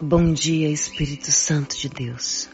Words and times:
Bom 0.00 0.32
dia, 0.32 0.70
Espírito 0.70 1.32
Santo 1.32 1.76
de 1.76 1.88
Deus. 1.88 2.48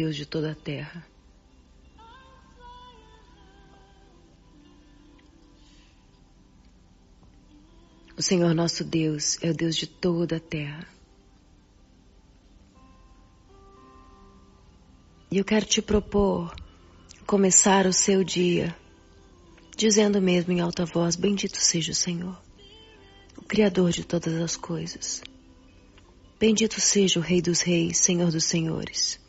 Deus 0.00 0.16
de 0.16 0.24
toda 0.24 0.52
a 0.52 0.54
terra. 0.54 1.06
O 8.16 8.22
Senhor 8.22 8.54
nosso 8.54 8.82
Deus 8.82 9.36
é 9.42 9.50
o 9.50 9.54
Deus 9.54 9.76
de 9.76 9.86
toda 9.86 10.36
a 10.36 10.40
terra. 10.40 10.88
E 15.30 15.36
eu 15.36 15.44
quero 15.44 15.66
te 15.66 15.82
propor 15.82 16.56
começar 17.26 17.84
o 17.84 17.92
seu 17.92 18.24
dia 18.24 18.74
dizendo 19.76 20.18
mesmo 20.22 20.50
em 20.54 20.60
alta 20.60 20.86
voz: 20.86 21.14
Bendito 21.14 21.60
seja 21.60 21.92
o 21.92 21.94
Senhor, 21.94 22.40
o 23.36 23.42
Criador 23.42 23.90
de 23.90 24.02
todas 24.02 24.32
as 24.40 24.56
coisas. 24.56 25.20
Bendito 26.38 26.80
seja 26.80 27.20
o 27.20 27.22
Rei 27.22 27.42
dos 27.42 27.60
Reis, 27.60 27.98
Senhor 27.98 28.30
dos 28.32 28.44
Senhores. 28.44 29.19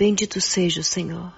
Bendito 0.00 0.40
seja 0.40 0.80
o 0.80 0.82
Senhor. 0.82 1.30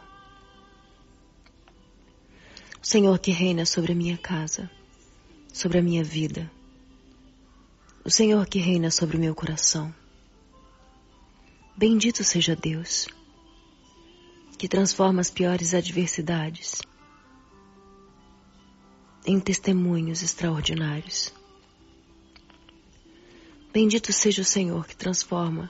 O 2.80 2.86
Senhor 2.86 3.18
que 3.18 3.32
reina 3.32 3.66
sobre 3.66 3.90
a 3.90 3.94
minha 3.96 4.16
casa, 4.16 4.70
sobre 5.52 5.78
a 5.78 5.82
minha 5.82 6.04
vida. 6.04 6.48
O 8.04 8.10
Senhor 8.10 8.46
que 8.46 8.60
reina 8.60 8.88
sobre 8.88 9.16
o 9.16 9.20
meu 9.20 9.34
coração. 9.34 9.92
Bendito 11.76 12.22
seja 12.22 12.54
Deus, 12.54 13.08
que 14.56 14.68
transforma 14.68 15.20
as 15.20 15.28
piores 15.28 15.74
adversidades 15.74 16.82
em 19.26 19.40
testemunhos 19.40 20.22
extraordinários. 20.22 21.34
Bendito 23.72 24.12
seja 24.12 24.42
o 24.42 24.44
Senhor 24.44 24.86
que 24.86 24.94
transforma 24.94 25.68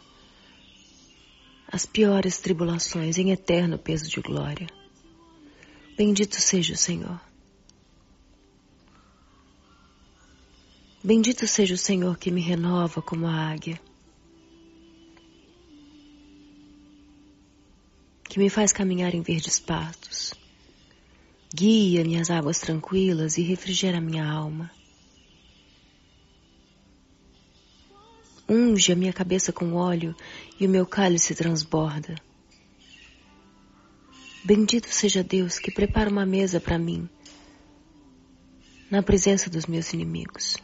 as 1.72 1.86
piores 1.86 2.38
tribulações 2.38 3.16
em 3.16 3.30
eterno 3.30 3.78
peso 3.78 4.06
de 4.06 4.20
glória. 4.20 4.68
Bendito 5.96 6.38
seja 6.38 6.74
o 6.74 6.76
Senhor. 6.76 7.18
Bendito 11.02 11.46
seja 11.46 11.74
o 11.74 11.78
Senhor 11.78 12.18
que 12.18 12.30
me 12.30 12.42
renova 12.42 13.00
como 13.00 13.26
a 13.26 13.34
águia, 13.34 13.80
que 18.28 18.38
me 18.38 18.50
faz 18.50 18.70
caminhar 18.70 19.14
em 19.14 19.22
verdes 19.22 19.58
pastos, 19.58 20.34
guia 21.52 22.04
minhas 22.04 22.30
águas 22.30 22.60
tranquilas 22.60 23.38
e 23.38 23.42
refrigera 23.42 24.00
minha 24.00 24.30
alma. 24.30 24.70
unge 28.52 28.92
a 28.92 28.96
minha 28.96 29.12
cabeça 29.12 29.52
com 29.52 29.72
óleo 29.74 30.14
e 30.62 30.66
o 30.66 30.70
meu 30.70 30.86
cálice 30.86 31.34
transborda. 31.34 32.14
Bendito 34.44 34.88
seja 34.88 35.24
Deus 35.24 35.58
que 35.58 35.72
prepara 35.72 36.08
uma 36.08 36.24
mesa 36.24 36.60
para 36.60 36.78
mim 36.78 37.08
na 38.88 39.02
presença 39.02 39.50
dos 39.50 39.66
meus 39.66 39.92
inimigos. 39.92 40.56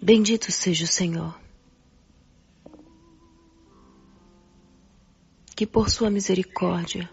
Bendito 0.00 0.50
seja 0.50 0.84
o 0.84 0.88
Senhor, 0.88 1.38
que 5.54 5.66
por 5.66 5.90
sua 5.90 6.08
misericórdia, 6.08 7.10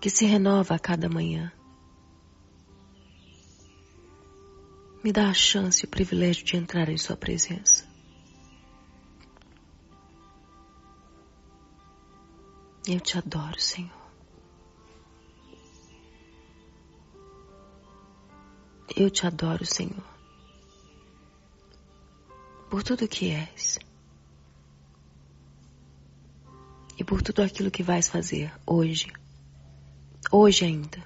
que 0.00 0.08
se 0.08 0.24
renova 0.24 0.74
a 0.74 0.78
cada 0.78 1.06
manhã, 1.06 1.52
me 5.02 5.12
dá 5.12 5.28
a 5.28 5.34
chance 5.34 5.84
e 5.84 5.86
o 5.86 5.90
privilégio 5.90 6.44
de 6.44 6.56
entrar 6.56 6.88
em 6.88 6.96
Sua 6.96 7.16
presença. 7.16 7.84
Eu 12.86 13.00
te 13.00 13.18
adoro, 13.18 13.60
Senhor. 13.60 14.02
Eu 18.94 19.10
te 19.10 19.26
adoro, 19.26 19.64
Senhor, 19.64 20.04
por 22.68 22.82
tudo 22.82 23.08
que 23.08 23.30
és 23.30 23.78
e 26.98 27.02
por 27.02 27.22
tudo 27.22 27.42
aquilo 27.42 27.70
que 27.70 27.82
vais 27.82 28.08
fazer 28.08 28.52
hoje, 28.66 29.10
hoje 30.30 30.64
ainda, 30.64 31.02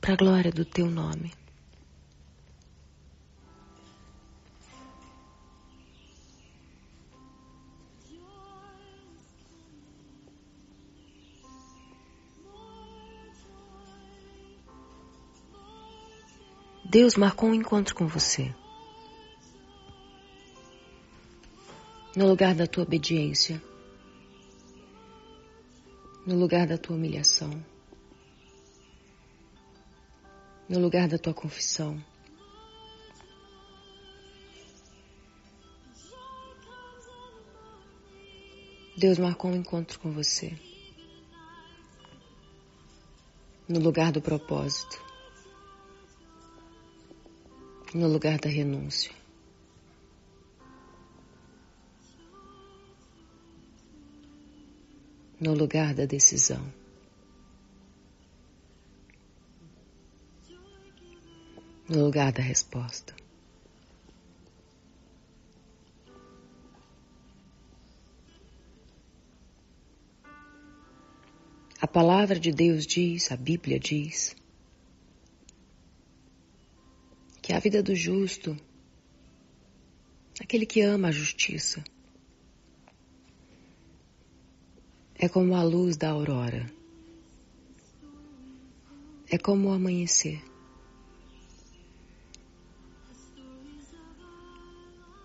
para 0.00 0.12
a 0.12 0.16
glória 0.16 0.52
do 0.52 0.64
teu 0.64 0.90
nome. 0.90 1.32
Deus 16.98 17.14
marcou 17.14 17.50
um 17.50 17.54
encontro 17.54 17.94
com 17.94 18.06
você. 18.06 18.54
No 22.16 22.26
lugar 22.26 22.54
da 22.54 22.66
tua 22.66 22.84
obediência, 22.84 23.62
no 26.26 26.38
lugar 26.38 26.66
da 26.66 26.78
tua 26.78 26.96
humilhação, 26.96 27.62
no 30.66 30.78
lugar 30.78 31.06
da 31.06 31.18
tua 31.18 31.34
confissão. 31.34 32.02
Deus 38.96 39.18
marcou 39.18 39.50
um 39.50 39.56
encontro 39.56 40.00
com 40.00 40.10
você. 40.12 40.58
No 43.68 43.80
lugar 43.80 44.10
do 44.10 44.22
propósito 44.22 45.05
no 47.96 48.08
lugar 48.08 48.38
da 48.38 48.50
renúncia. 48.50 49.10
No 55.40 55.54
lugar 55.54 55.94
da 55.94 56.04
decisão. 56.04 56.62
No 61.88 62.04
lugar 62.04 62.32
da 62.32 62.42
resposta. 62.42 63.14
A 71.80 71.86
palavra 71.86 72.38
de 72.40 72.50
Deus 72.50 72.86
diz, 72.86 73.30
a 73.30 73.36
Bíblia 73.36 73.78
diz, 73.78 74.34
que 77.36 77.44
a 77.56 77.58
vida 77.58 77.82
do 77.82 77.94
justo, 77.94 78.54
aquele 80.38 80.66
que 80.66 80.82
ama 80.82 81.08
a 81.08 81.10
justiça, 81.10 81.82
é 85.14 85.26
como 85.26 85.54
a 85.54 85.62
luz 85.62 85.96
da 85.96 86.10
aurora, 86.10 86.70
é 89.30 89.38
como 89.38 89.68
o 89.68 89.72
amanhecer. 89.72 90.44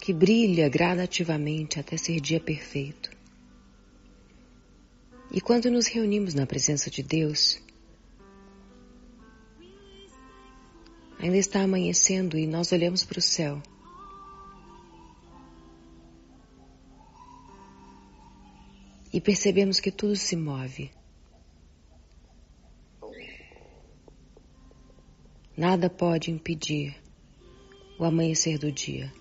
Que 0.01 0.13
brilha 0.13 0.69
gradativamente 0.69 1.81
até 1.81 1.98
ser 1.98 2.22
dia 2.22 2.39
perfeito. 2.39 3.12
E 5.30 5.42
quando 5.42 5.69
nos 5.69 5.86
reunimos 5.86 6.34
na 6.34 6.48
presença 6.48 6.89
de 6.89 7.04
Deus, 7.04 7.62
Ainda 11.22 11.38
está 11.38 11.62
amanhecendo 11.62 12.36
e 12.36 12.48
nós 12.48 12.72
olhamos 12.72 13.06
para 13.06 13.20
o 13.20 13.22
céu. 13.22 13.62
E 19.14 19.22
percebemos 19.22 19.80
que 19.80 19.92
tudo 19.92 20.16
se 20.16 20.36
move. 20.36 20.90
Nada 25.56 25.92
pode 25.92 26.32
impedir 26.32 26.96
o 28.00 28.04
amanhecer 28.04 28.58
do 28.58 28.72
dia. 28.72 29.14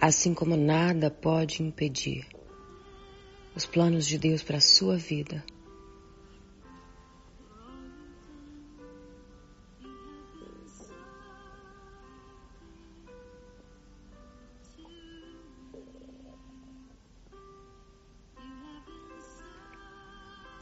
Assim 0.00 0.34
como 0.34 0.56
nada 0.56 1.12
pode 1.12 1.62
impedir 1.62 2.26
os 3.54 3.64
planos 3.64 4.04
de 4.04 4.18
Deus 4.18 4.42
para 4.42 4.56
a 4.56 4.60
sua 4.60 4.96
vida. 4.96 5.44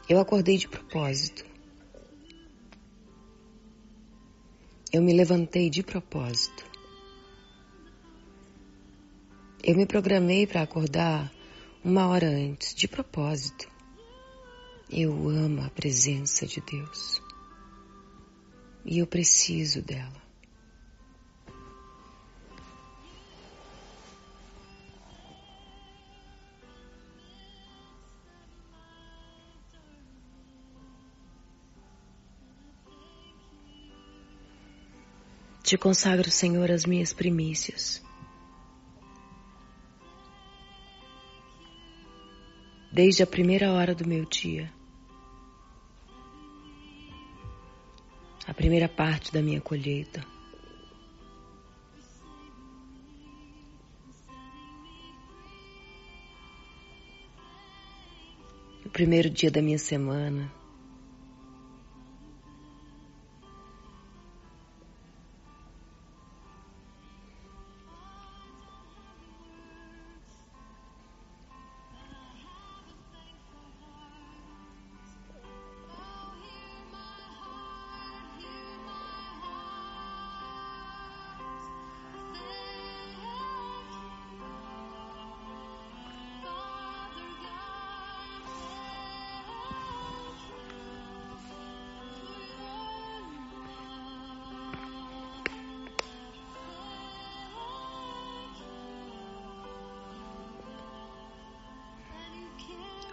Eu 0.07 0.19
acordei 0.19 0.57
de 0.57 0.67
propósito. 0.67 1.43
Eu 4.93 5.01
me 5.01 5.13
levantei 5.13 5.67
de 5.67 5.81
propósito. 5.81 6.63
Eu 9.63 9.75
me 9.75 9.87
programei 9.87 10.45
para 10.45 10.61
acordar 10.61 11.33
uma 11.83 12.07
hora 12.07 12.27
antes, 12.27 12.75
de 12.75 12.87
propósito. 12.87 13.67
Eu 14.91 15.27
amo 15.27 15.63
a 15.63 15.69
presença 15.71 16.45
de 16.45 16.61
Deus. 16.61 17.19
E 18.85 18.99
eu 18.99 19.07
preciso 19.07 19.81
dela. 19.81 20.24
Te 35.65 35.79
consagro, 35.79 36.29
Senhor, 36.29 36.69
as 36.69 36.85
minhas 36.85 37.11
primícias. 37.11 37.99
Desde 42.91 43.23
a 43.23 43.27
primeira 43.27 43.71
hora 43.71 43.95
do 43.95 44.07
meu 44.07 44.25
dia, 44.25 44.71
a 48.45 48.53
primeira 48.53 48.87
parte 48.87 49.33
da 49.33 49.41
minha 49.41 49.59
colheita. 49.59 50.23
O 58.85 58.89
primeiro 58.91 59.31
dia 59.31 59.49
da 59.49 59.63
minha 59.63 59.79
semana. 59.79 60.64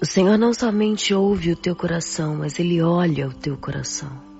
O 0.03 0.05
Senhor 0.05 0.37
não 0.37 0.53
somente 0.53 1.15
ouve 1.15 1.53
o 1.53 1.57
teu 1.57 1.77
coração, 1.77 2.35
mas 2.35 2.59
Ele 2.59 2.83
olha 2.83 3.29
o 3.29 3.33
teu 3.33 3.57
coração. 3.57 4.32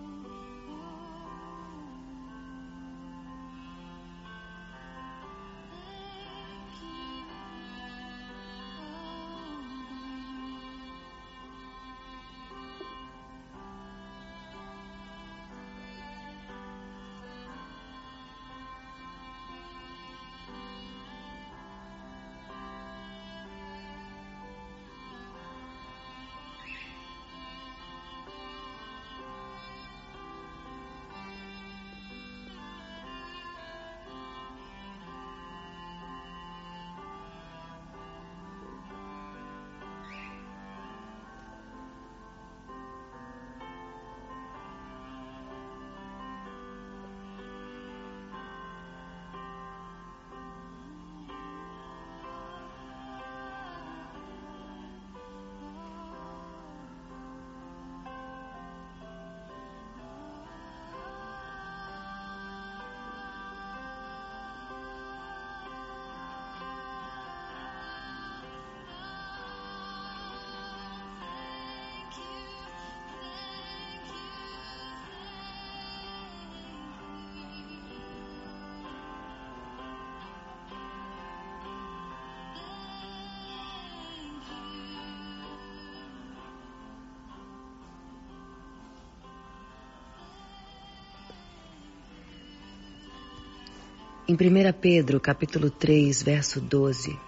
Em 94.33 94.35
1 94.35 94.73
Pedro, 94.81 95.21
capítulo 95.21 95.71
3, 95.71 96.23
verso 96.23 96.59
12, 96.59 97.21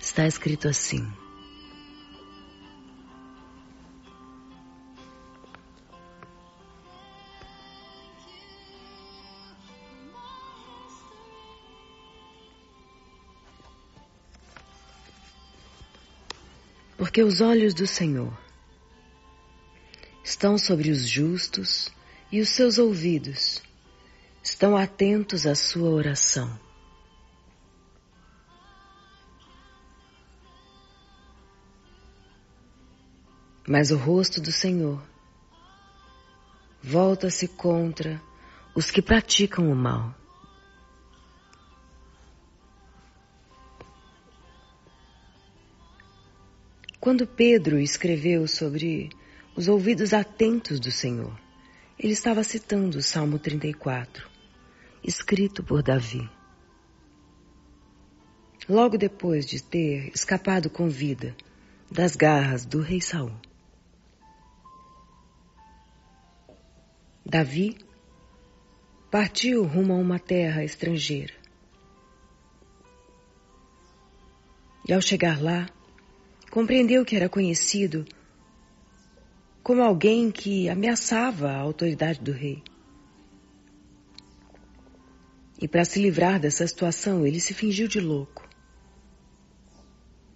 está 0.00 0.26
escrito 0.26 0.66
assim: 0.66 1.06
Porque 16.98 17.22
os 17.22 17.40
olhos 17.40 17.72
do 17.74 17.86
Senhor 17.86 18.36
estão 20.24 20.58
sobre 20.58 20.90
os 20.90 21.06
justos 21.06 21.92
e 22.32 22.40
os 22.40 22.48
seus 22.48 22.76
ouvidos 22.76 23.64
estão 24.56 24.74
atentos 24.74 25.46
à 25.46 25.54
sua 25.54 25.90
oração. 25.90 26.58
Mas 33.68 33.90
o 33.90 33.98
rosto 33.98 34.40
do 34.40 34.50
Senhor 34.50 35.06
volta-se 36.82 37.46
contra 37.48 38.18
os 38.74 38.90
que 38.90 39.02
praticam 39.02 39.70
o 39.70 39.76
mal. 39.76 40.14
Quando 46.98 47.26
Pedro 47.26 47.78
escreveu 47.78 48.48
sobre 48.48 49.10
os 49.54 49.68
ouvidos 49.68 50.14
atentos 50.14 50.80
do 50.80 50.90
Senhor, 50.90 51.38
ele 51.98 52.14
estava 52.14 52.42
citando 52.42 52.96
o 52.96 53.02
Salmo 53.02 53.38
34 53.38 54.35
escrito 55.06 55.62
por 55.62 55.82
Davi. 55.82 56.28
Logo 58.68 58.98
depois 58.98 59.46
de 59.46 59.62
ter 59.62 60.10
escapado 60.12 60.68
com 60.68 60.88
vida 60.88 61.36
das 61.90 62.16
garras 62.16 62.66
do 62.66 62.80
rei 62.80 63.00
Saul. 63.00 63.32
Davi 67.24 67.78
partiu 69.10 69.64
rumo 69.64 69.92
a 69.92 69.96
uma 69.96 70.18
terra 70.18 70.64
estrangeira. 70.64 71.34
E 74.88 74.92
ao 74.92 75.00
chegar 75.00 75.40
lá, 75.40 75.68
compreendeu 76.50 77.04
que 77.04 77.14
era 77.14 77.28
conhecido 77.28 78.04
como 79.62 79.82
alguém 79.82 80.30
que 80.30 80.68
ameaçava 80.68 81.50
a 81.50 81.58
autoridade 81.58 82.20
do 82.20 82.32
rei. 82.32 82.62
E 85.60 85.66
para 85.66 85.84
se 85.84 85.98
livrar 86.00 86.38
dessa 86.38 86.66
situação, 86.66 87.26
ele 87.26 87.40
se 87.40 87.54
fingiu 87.54 87.88
de 87.88 88.00
louco. 88.00 88.46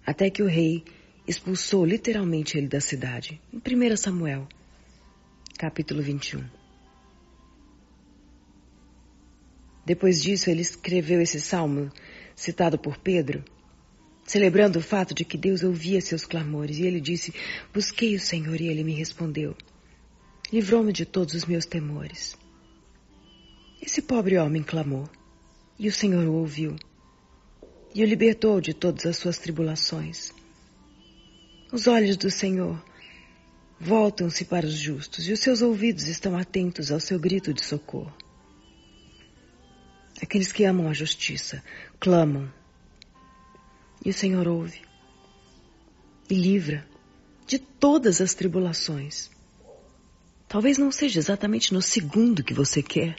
Até 0.05 0.29
que 0.29 0.41
o 0.41 0.47
rei 0.47 0.83
expulsou 1.27 1.85
literalmente 1.85 2.57
ele 2.57 2.67
da 2.67 2.81
cidade. 2.81 3.39
Em 3.53 3.57
1 3.57 3.97
Samuel, 3.97 4.47
capítulo 5.57 6.01
21. 6.01 6.43
Depois 9.85 10.21
disso, 10.21 10.49
ele 10.49 10.61
escreveu 10.61 11.21
esse 11.21 11.39
salmo, 11.39 11.91
citado 12.35 12.77
por 12.77 12.97
Pedro, 12.97 13.43
celebrando 14.25 14.79
o 14.79 14.81
fato 14.81 15.13
de 15.13 15.23
que 15.23 15.37
Deus 15.37 15.63
ouvia 15.63 16.01
seus 16.01 16.25
clamores, 16.25 16.77
e 16.77 16.83
ele 16.83 16.99
disse: 16.99 17.33
Busquei 17.73 18.15
o 18.15 18.19
Senhor 18.19 18.59
e 18.59 18.67
ele 18.67 18.83
me 18.83 18.93
respondeu. 18.93 19.55
Livrou-me 20.51 20.91
de 20.91 21.05
todos 21.05 21.33
os 21.33 21.45
meus 21.45 21.65
temores. 21.65 22.37
Esse 23.81 24.01
pobre 24.01 24.37
homem 24.37 24.61
clamou, 24.61 25.09
e 25.79 25.87
o 25.87 25.91
Senhor 25.91 26.25
o 26.27 26.33
ouviu, 26.33 26.75
e 27.95 28.03
o 28.03 28.05
libertou 28.05 28.61
de 28.61 28.73
todas 28.73 29.05
as 29.05 29.17
suas 29.17 29.39
tribulações. 29.39 30.31
Os 31.71 31.87
olhos 31.87 32.15
do 32.15 32.29
Senhor 32.29 32.79
voltam-se 33.79 34.45
para 34.45 34.67
os 34.67 34.73
justos, 34.75 35.27
e 35.27 35.33
os 35.33 35.39
seus 35.39 35.63
ouvidos 35.63 36.07
estão 36.07 36.37
atentos 36.37 36.91
ao 36.91 36.99
seu 36.99 37.19
grito 37.19 37.51
de 37.53 37.65
socorro. 37.65 38.13
Aqueles 40.21 40.51
que 40.51 40.63
amam 40.63 40.87
a 40.87 40.93
justiça 40.93 41.63
clamam 41.99 42.51
e 44.05 44.09
o 44.11 44.13
Senhor 44.13 44.47
ouve 44.47 44.81
e 46.29 46.35
livra 46.35 46.87
de 47.47 47.57
todas 47.57 48.21
as 48.21 48.35
tribulações. 48.35 49.31
Talvez 50.47 50.77
não 50.77 50.91
seja 50.91 51.17
exatamente 51.17 51.73
no 51.73 51.81
segundo 51.81 52.43
que 52.43 52.53
você 52.53 52.83
quer, 52.83 53.15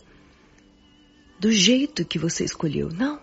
do 1.43 1.51
jeito 1.51 2.05
que 2.05 2.21
você 2.21 2.45
escolheu, 2.45 2.89
não. 2.89 3.21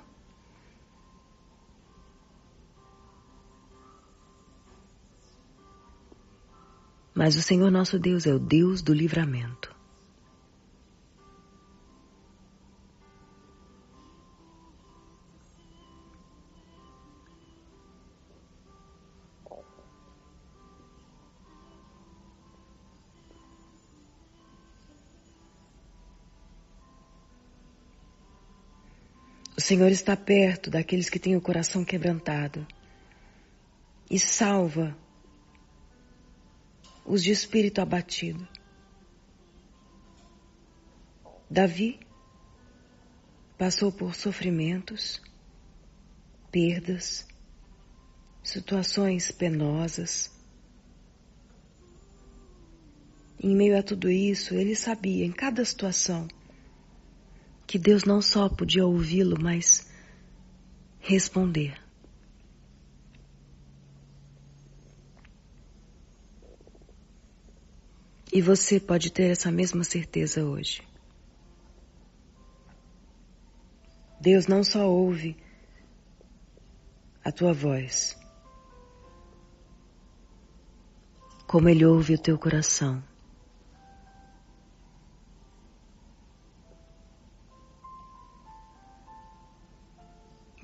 Mas 7.15 7.37
o 7.37 7.41
Senhor 7.41 7.71
nosso 7.71 7.97
Deus 7.97 8.27
é 8.27 8.33
o 8.33 8.37
Deus 8.37 8.81
do 8.81 8.93
livramento. 8.93 9.73
Senhor 29.69 29.91
está 29.91 30.17
perto 30.17 30.71
daqueles 30.71 31.11
que 31.11 31.19
têm 31.19 31.35
o 31.35 31.41
coração 31.41 31.85
quebrantado 31.85 32.65
e 34.09 34.19
salva 34.19 34.97
os 37.05 37.21
de 37.21 37.29
espírito 37.29 37.79
abatido. 37.79 38.47
Davi 41.47 41.99
passou 43.59 43.91
por 43.91 44.15
sofrimentos, 44.15 45.21
perdas, 46.51 47.27
situações 48.41 49.31
penosas. 49.31 50.31
Em 53.39 53.55
meio 53.55 53.77
a 53.77 53.83
tudo 53.83 54.09
isso, 54.09 54.55
ele 54.55 54.75
sabia, 54.75 55.23
em 55.23 55.31
cada 55.31 55.63
situação, 55.63 56.27
que 57.69 57.77
Deus 57.77 58.03
não 58.03 58.19
só 58.19 58.49
podia 58.49 58.83
ouvi-lo, 58.83 59.39
mas 59.39 59.87
responder. 60.99 61.79
E 68.33 68.41
você 68.41 68.79
pode 68.79 69.11
ter 69.11 69.29
essa 69.29 69.51
mesma 69.51 69.83
certeza 69.83 70.43
hoje. 70.43 70.81
Deus 74.19 74.47
não 74.47 74.63
só 74.63 74.89
ouve 74.89 75.37
a 77.23 77.31
tua 77.31 77.53
voz, 77.53 78.17
como 81.45 81.69
Ele 81.69 81.85
ouve 81.85 82.15
o 82.15 82.19
teu 82.19 82.35
coração. 82.35 83.08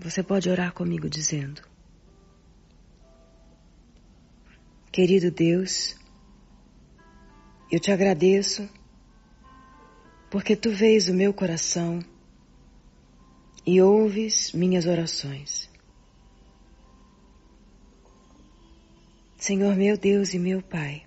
Você 0.05 0.21
pode 0.21 0.47
orar 0.47 0.71
comigo 0.71 1.09
dizendo: 1.09 1.63
Querido 4.91 5.31
Deus, 5.31 5.95
eu 7.71 7.79
te 7.79 7.91
agradeço 7.91 8.69
porque 10.29 10.55
tu 10.55 10.69
vês 10.69 11.09
o 11.09 11.13
meu 11.15 11.33
coração 11.33 12.05
e 13.65 13.81
ouves 13.81 14.51
minhas 14.51 14.85
orações. 14.85 15.67
Senhor 19.39 19.75
meu 19.75 19.97
Deus 19.97 20.35
e 20.35 20.39
meu 20.39 20.61
Pai, 20.61 21.03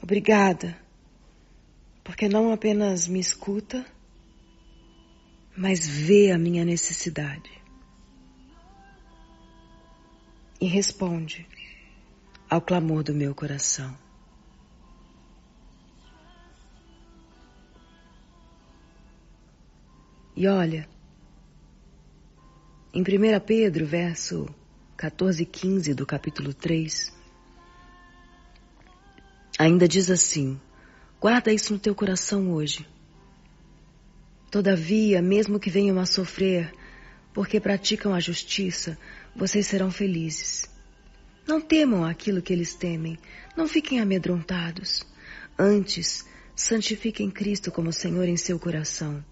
obrigada, 0.00 0.80
porque 2.04 2.28
não 2.28 2.52
apenas 2.52 3.08
me 3.08 3.18
escuta, 3.18 3.84
mas 5.56 5.86
vê 5.86 6.30
a 6.30 6.38
minha 6.38 6.64
necessidade 6.64 7.50
e 10.60 10.66
responde 10.66 11.48
ao 12.48 12.60
clamor 12.60 13.02
do 13.02 13.14
meu 13.14 13.34
coração. 13.34 13.96
E 20.36 20.46
olha, 20.46 20.86
em 22.92 23.00
1 23.00 23.40
Pedro, 23.40 23.86
verso 23.86 24.46
14 24.96 25.42
e 25.42 25.46
15 25.46 25.94
do 25.94 26.04
capítulo 26.04 26.52
3, 26.52 27.10
ainda 29.58 29.88
diz 29.88 30.10
assim: 30.10 30.60
guarda 31.18 31.50
isso 31.50 31.72
no 31.72 31.78
teu 31.78 31.94
coração 31.94 32.52
hoje 32.52 32.86
Todavia, 34.50 35.20
mesmo 35.20 35.58
que 35.58 35.70
venham 35.70 35.98
a 35.98 36.06
sofrer 36.06 36.72
porque 37.36 37.60
praticam 37.60 38.14
a 38.14 38.20
justiça, 38.20 38.96
vocês 39.34 39.66
serão 39.66 39.90
felizes. 39.90 40.70
Não 41.46 41.60
temam 41.60 42.02
aquilo 42.02 42.40
que 42.40 42.50
eles 42.50 42.74
temem, 42.74 43.18
não 43.54 43.68
fiquem 43.68 44.00
amedrontados. 44.00 45.04
Antes, 45.58 46.24
santifiquem 46.54 47.30
Cristo 47.30 47.70
como 47.70 47.92
Senhor 47.92 48.26
em 48.26 48.38
seu 48.38 48.58
coração. 48.58 49.22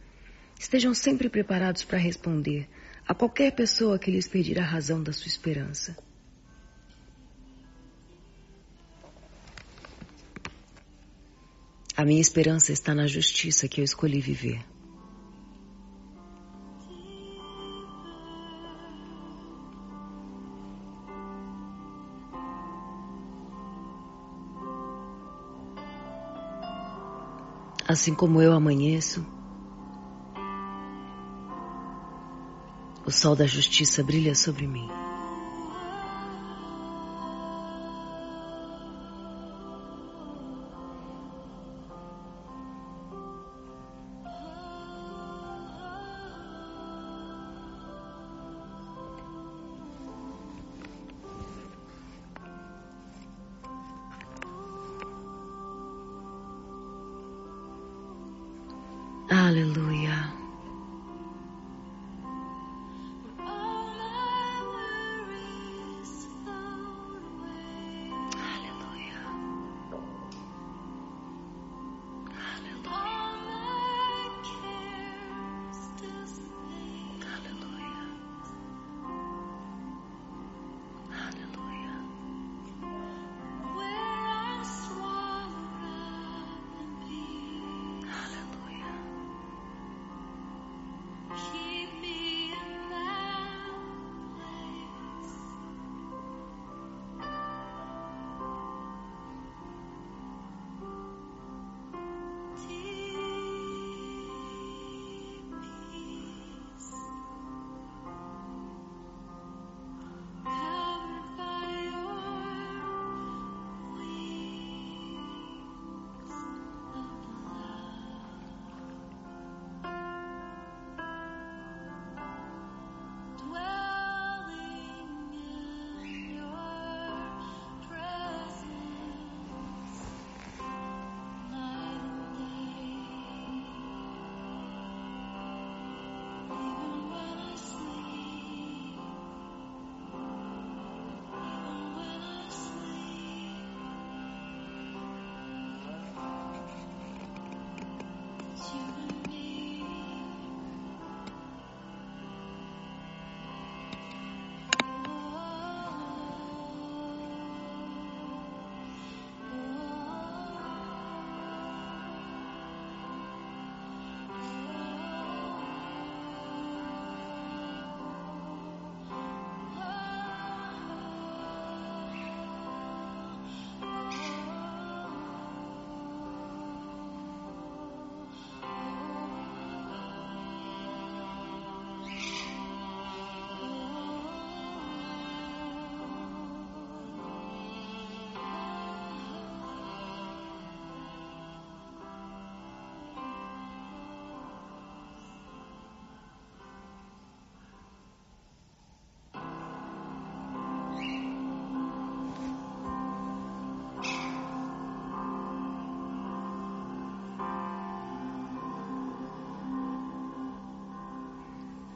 Estejam 0.58 0.92
sempre 0.92 1.30
preparados 1.30 1.82
para 1.82 1.96
responder 1.96 2.68
a 3.08 3.14
qualquer 3.14 3.52
pessoa 3.52 3.98
que 3.98 4.10
lhes 4.10 4.28
pedir 4.28 4.58
a 4.58 4.64
razão 4.64 5.02
da 5.02 5.12
sua 5.12 5.28
esperança. 5.28 5.96
A 11.96 12.04
minha 12.04 12.20
esperança 12.20 12.70
está 12.70 12.94
na 12.94 13.06
justiça 13.06 13.66
que 13.66 13.80
eu 13.80 13.84
escolhi 13.84 14.20
viver. 14.20 14.73
Assim 27.94 28.12
como 28.12 28.42
eu 28.42 28.52
amanheço, 28.52 29.24
o 33.06 33.10
sol 33.12 33.36
da 33.36 33.46
justiça 33.46 34.02
brilha 34.02 34.34
sobre 34.34 34.66
mim. 34.66 34.88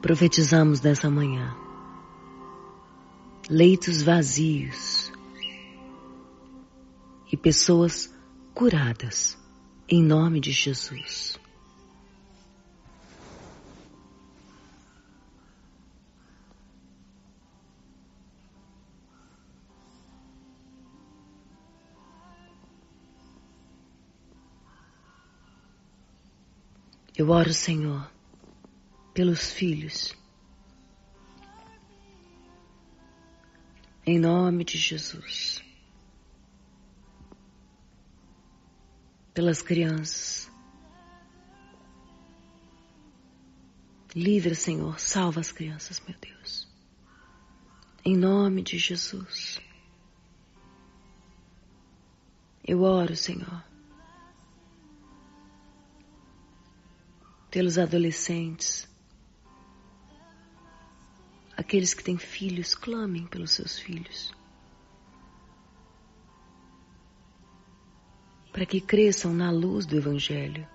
Profetizamos 0.09 0.81
nessa 0.81 1.07
manhã. 1.07 1.55
Leitos 3.47 4.01
vazios 4.01 5.11
e 7.31 7.37
pessoas 7.37 8.11
curadas 8.55 9.37
em 9.87 10.01
nome 10.01 10.39
de 10.39 10.51
Jesus. 10.51 11.39
Eu 27.15 27.29
oro, 27.29 27.53
Senhor, 27.53 28.09
pelos 29.19 29.51
filhos. 29.51 30.15
Em 34.05 34.17
nome 34.17 34.63
de 34.63 34.77
Jesus. 34.77 35.61
Pelas 39.33 39.61
crianças. 39.61 40.49
Livra, 44.15 44.55
Senhor, 44.55 44.97
salva 44.97 45.41
as 45.41 45.51
crianças, 45.51 46.01
meu 46.07 46.17
Deus. 46.17 46.65
Em 48.05 48.15
nome 48.15 48.61
de 48.61 48.77
Jesus. 48.77 49.59
Eu 52.63 52.83
oro, 52.83 53.17
Senhor, 53.17 53.65
pelos 57.51 57.77
adolescentes, 57.77 58.88
Aqueles 61.59 61.93
que 61.93 62.01
têm 62.01 62.17
filhos, 62.17 62.73
clamem 62.73 63.27
pelos 63.27 63.51
seus 63.51 63.77
filhos. 63.77 64.33
Para 68.53 68.65
que 68.65 68.79
cresçam 68.79 69.33
na 69.33 69.51
luz 69.51 69.85
do 69.85 69.97
Evangelho, 69.97 70.65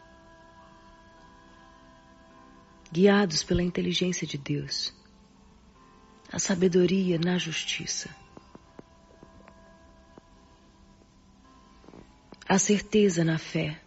guiados 2.92 3.42
pela 3.42 3.62
inteligência 3.62 4.26
de 4.26 4.36
Deus, 4.36 4.92
a 6.30 6.38
sabedoria 6.38 7.18
na 7.18 7.38
justiça, 7.38 8.14
a 12.46 12.58
certeza 12.58 13.24
na 13.24 13.38
fé. 13.38 13.80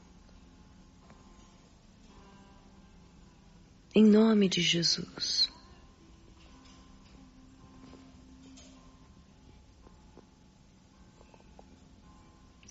Em 3.94 4.04
nome 4.04 4.50
de 4.50 4.64
Jesus. 4.64 5.56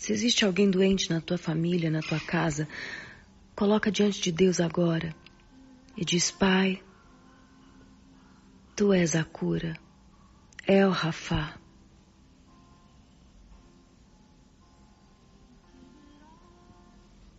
Se 0.07 0.13
existe 0.13 0.45
alguém 0.45 0.71
doente 0.71 1.11
na 1.11 1.21
tua 1.21 1.37
família, 1.37 1.91
na 1.91 2.01
tua 2.01 2.21
casa, 2.21 2.69
coloca 3.57 3.91
diante 3.91 4.21
de 4.21 4.31
Deus 4.31 4.61
agora 4.61 5.13
e 5.97 6.05
diz: 6.05 6.31
Pai, 6.31 6.81
tu 8.77 8.93
és 8.93 9.17
a 9.17 9.25
cura, 9.25 9.77
El 10.65 10.91
Rafá. 10.91 11.59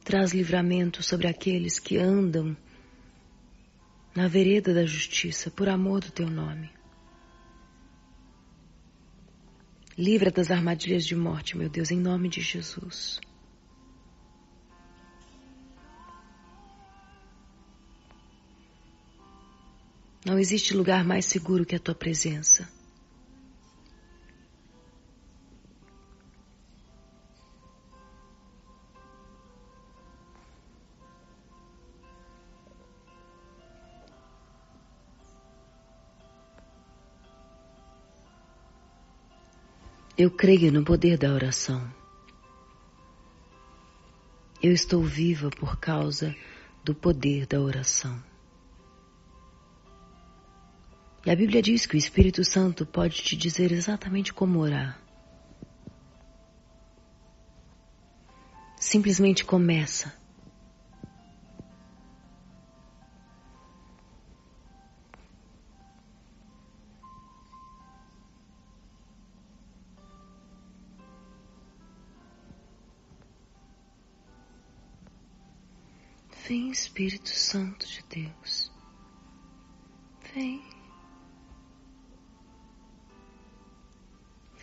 Traz 0.04 0.34
livramento 0.34 1.02
sobre 1.02 1.30
aqueles 1.30 1.80
que 1.80 1.98
andam 1.98 2.54
na 4.14 4.28
vereda 4.28 4.74
da 4.74 4.86
justiça 4.86 5.50
por 5.50 5.70
amor 5.70 6.02
do 6.02 6.12
teu 6.12 6.30
nome. 6.30 6.77
Livra 9.98 10.30
das 10.30 10.52
armadilhas 10.52 11.04
de 11.04 11.16
morte, 11.16 11.58
meu 11.58 11.68
Deus, 11.68 11.90
em 11.90 11.98
nome 12.00 12.30
de 12.30 12.40
Jesus. 12.40 13.20
Não 20.24 20.38
existe 20.38 20.76
lugar 20.76 21.04
mais 21.04 21.26
seguro 21.26 21.66
que 21.66 21.76
a 21.76 21.80
tua 21.80 21.96
presença. 21.96 22.77
Eu 40.18 40.32
creio 40.32 40.72
no 40.72 40.84
poder 40.84 41.16
da 41.16 41.32
oração. 41.32 41.94
Eu 44.64 44.74
estou 44.74 45.04
viva 45.04 45.52
por 45.52 45.78
causa 45.78 46.36
do 46.84 46.96
poder 46.96 47.46
da 47.46 47.62
oração. 47.62 48.20
E 51.24 51.30
a 51.30 51.36
Bíblia 51.36 51.62
diz 51.62 51.86
que 51.86 51.96
o 51.96 52.00
Espírito 52.00 52.44
Santo 52.44 52.84
pode 52.84 53.22
te 53.22 53.38
dizer 53.38 53.72
exatamente 53.72 54.34
como 54.34 54.58
orar. 54.58 55.00
Simplesmente 58.80 59.46
começa. 59.46 60.12
Vem, 76.48 76.72
Espírito 76.72 77.28
Santo 77.28 77.86
de 77.86 78.02
Deus. 78.04 78.72
Vem. 80.34 80.64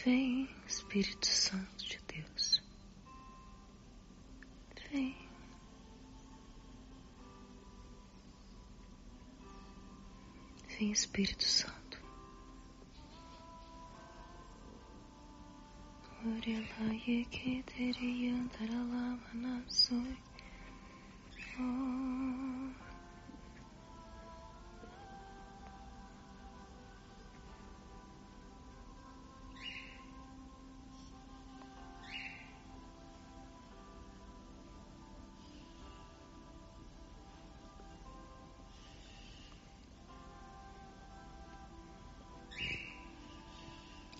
Vem, 0.03 0.49
Espírito 0.67 1.27
Santo 1.27 1.85
de 1.85 2.01
Deus. 2.07 2.63
Vem. 4.91 5.15
Vem, 10.79 10.91
Espírito 10.91 11.45
Santo. 11.45 12.03
Orela 16.25 16.95
ye 17.07 17.27
ke 17.27 17.63
tere 17.67 18.25
yandara 18.25 18.83
lava 18.91 19.35
na 19.35 19.63
soi. 19.69 20.34
Eu 21.57 22.75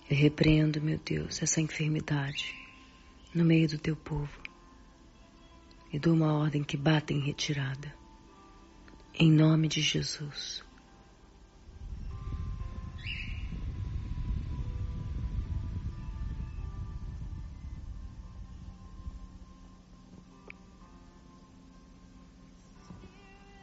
repreendo, 0.09 0.81
meu 0.81 0.97
Deus, 0.97 1.41
essa 1.43 1.59
enfermidade 1.59 2.55
no 3.33 3.43
meio 3.43 3.67
do 3.67 3.77
teu 3.77 3.95
povo 3.97 4.44
e 5.95 5.99
dou 5.99 6.13
uma 6.13 6.33
ordem 6.33 6.61
que 6.61 6.75
bata 6.75 7.13
em 7.13 7.21
retirada. 7.21 7.95
Em 9.13 9.31
nome 9.31 9.69
de 9.69 9.79
Jesus. 9.79 10.61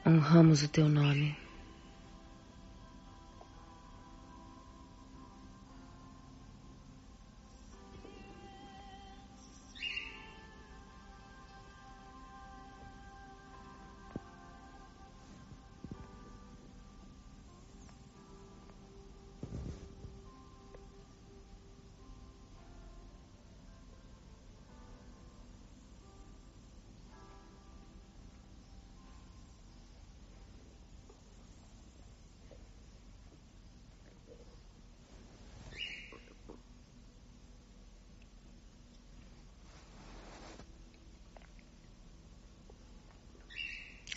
Honramos 0.06 0.62
o 0.62 0.68
teu 0.68 0.88
nome. 0.88 1.36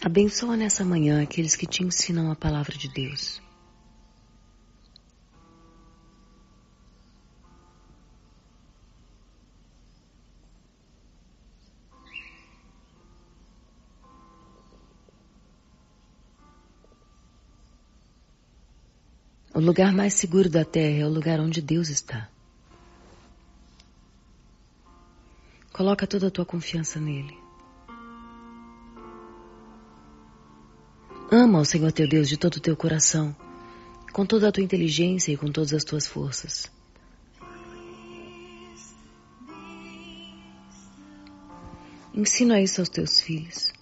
Abençoa 0.05 0.55
nessa 0.55 0.85
manhã 0.85 1.23
aqueles 1.23 1.55
que 1.55 1.65
te 1.65 1.83
ensinam 1.83 2.29
a 2.29 2.35
palavra 2.35 2.77
de 2.77 2.87
Deus. 2.87 3.41
O 19.55 19.59
lugar 19.59 19.91
mais 19.91 20.13
seguro 20.13 20.47
da 20.47 20.63
terra 20.63 20.99
é 20.99 21.05
o 21.07 21.09
lugar 21.09 21.39
onde 21.39 21.63
Deus 21.63 21.89
está. 21.89 22.29
Coloca 25.73 26.05
toda 26.05 26.27
a 26.27 26.31
tua 26.31 26.45
confiança 26.45 26.99
nele. 26.99 27.44
Ama 31.31 31.59
o 31.59 31.65
Senhor 31.65 31.91
teu 31.91 32.07
Deus 32.07 32.29
de 32.29 32.37
todo 32.37 32.57
o 32.57 32.59
teu 32.59 32.75
coração, 32.75 33.35
com 34.13 34.25
toda 34.25 34.47
a 34.47 34.51
tua 34.51 34.63
inteligência 34.63 35.31
e 35.31 35.37
com 35.37 35.51
todas 35.51 35.73
as 35.73 35.83
tuas 35.83 36.05
forças. 36.05 36.71
Ensina 42.13 42.61
isso 42.61 42.79
aos 42.79 42.89
teus 42.89 43.19
filhos. 43.19 43.73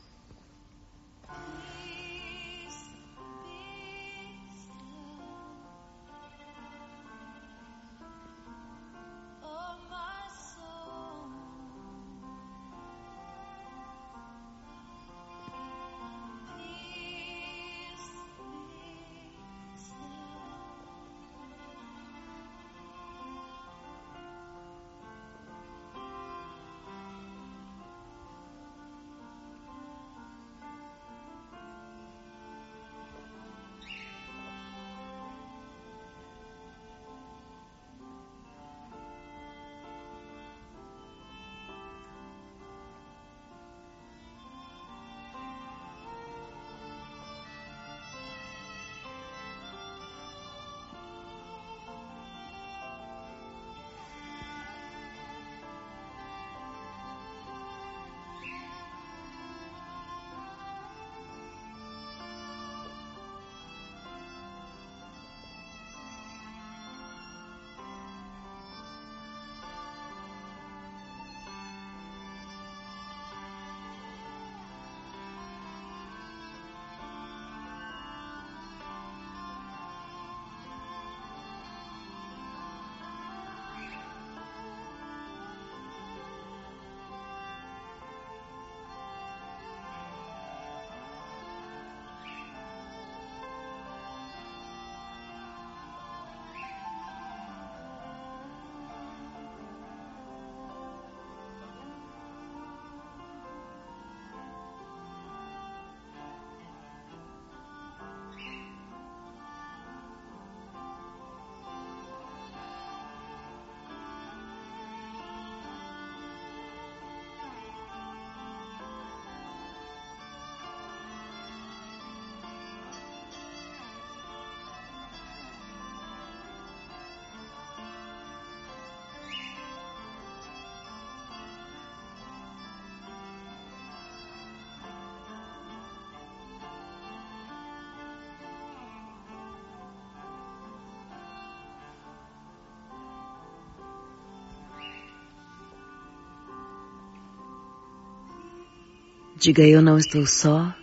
Diga 149.44 149.62
eu 149.62 149.82
não 149.82 149.98
estou 149.98 150.26
só. 150.26 150.74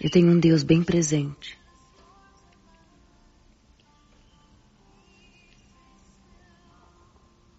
Eu 0.00 0.08
tenho 0.08 0.30
um 0.30 0.38
Deus 0.38 0.62
bem 0.62 0.80
presente. 0.80 1.58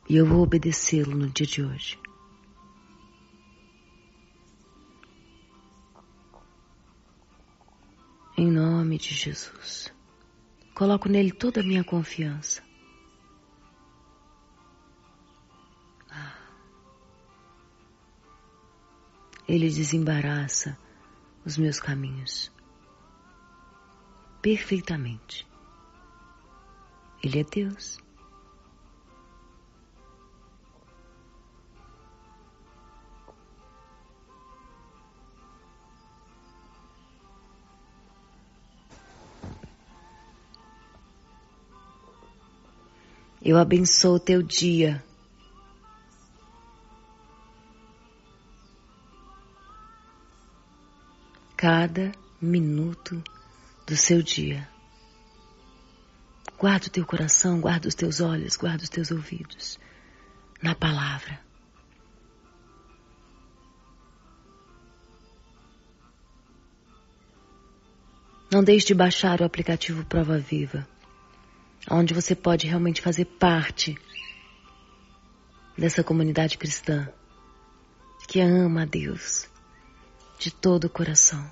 E 0.10 0.16
eu 0.16 0.26
vou 0.26 0.42
obedecê-lo 0.42 1.18
no 1.18 1.28
dia 1.28 1.46
de 1.46 1.62
hoje. 1.62 2.00
Em 8.38 8.50
nome 8.50 8.98
de 8.98 9.13
Jesus. 9.13 9.94
Coloco 10.74 11.10
nele 11.10 11.34
toda 11.34 11.60
a 11.60 11.63
minha 11.66 11.84
confiança. 11.84 12.63
Ele 19.54 19.70
desembaraça 19.70 20.76
os 21.46 21.58
meus 21.58 21.80
caminhos 21.80 22.52
perfeitamente. 24.42 25.48
Ele 27.24 27.39
é 27.39 27.44
Deus. 27.44 28.00
Eu 43.39 43.60
abençoo 43.60 44.20
teu 44.20 44.42
dia. 44.42 45.06
Cada 51.63 52.12
minuto 52.41 53.23
do 53.88 53.95
seu 53.95 54.21
dia. 54.21 54.67
Guarda 56.60 56.88
o 56.88 56.89
teu 56.89 57.06
coração, 57.06 57.62
guarda 57.62 57.88
os 57.88 57.95
teus 57.95 58.19
olhos, 58.19 58.58
guarda 58.58 58.84
os 58.84 58.89
teus 58.89 59.12
ouvidos 59.12 59.80
na 60.62 60.76
palavra. 60.76 61.39
Não 68.52 68.62
deixe 68.62 68.88
de 68.88 68.93
baixar 68.93 69.39
o 69.39 69.45
aplicativo 69.45 70.04
Prova 70.04 70.38
Viva 70.38 70.86
onde 71.89 72.13
você 72.13 72.36
pode 72.36 72.67
realmente 72.67 73.02
fazer 73.02 73.23
parte 73.23 73.97
dessa 75.78 76.04
comunidade 76.04 76.58
cristã 76.58 77.08
que 78.28 78.41
ama 78.41 78.82
a 78.82 78.86
Deus 78.86 79.53
de 80.43 80.51
todo 80.51 80.86
o 80.86 80.89
coração. 80.89 81.49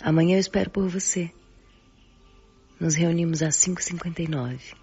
Amanhã 0.00 0.36
eu 0.36 0.40
espero 0.40 0.70
por 0.70 0.88
você. 0.88 1.32
Nos 2.78 2.94
reunimos 2.94 3.42
às 3.42 3.56
5h59. 3.56 4.80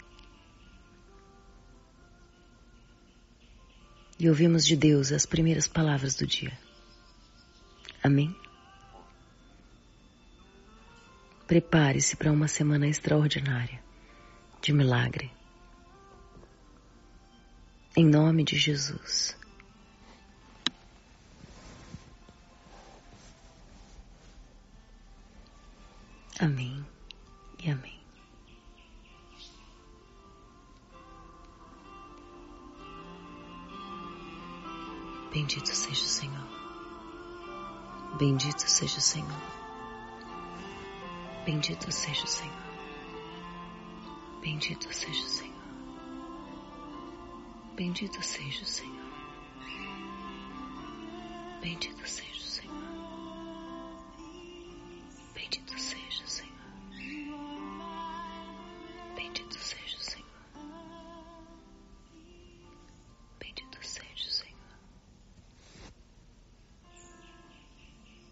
e 4.20 4.28
ouvimos 4.28 4.66
de 4.66 4.76
Deus 4.76 5.12
as 5.12 5.26
primeiras 5.26 5.68
palavras 5.68 6.16
do 6.16 6.26
dia. 6.26 6.58
Amém? 8.04 8.36
Prepare-se 11.48 12.18
para 12.18 12.30
uma 12.30 12.50
semana 12.50 12.90
extraordinária 12.90 13.82
de 14.62 14.74
milagre. 14.74 15.32
Em 17.96 18.06
nome 18.06 18.44
de 18.44 18.58
Jesus. 18.58 19.34
Amém 26.38 26.86
e 27.64 27.72
amém. 27.72 27.98
Bendito 35.32 35.70
seja 35.70 36.02
o 36.02 36.08
Senhor. 36.08 36.48
Bendito 38.18 38.60
seja 38.70 38.98
o 38.98 39.02
Senhor. 39.02 39.67
Bendito 41.48 41.90
seja 41.94 42.26
o 42.26 42.28
Senhor. 42.28 42.54
Bendito 44.42 44.94
seja 44.94 45.24
o 45.24 45.30
Senhor. 45.30 45.56
Bendito 47.74 48.22
seja 48.22 48.64
o 48.64 48.66
Senhor. 48.66 49.06
Bendito 51.62 52.06
seja. 52.06 52.37